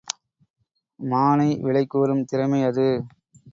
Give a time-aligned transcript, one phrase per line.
[0.99, 2.87] மானை விலைகூறும் திறமை அது!